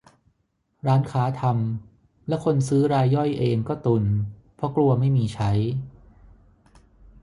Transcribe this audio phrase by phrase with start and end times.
[0.87, 4.03] ร้านค้าทำ และคนซื้อรายย่อยเองก็ตุน
[4.55, 5.51] เพราะกลัวไม่มีใช้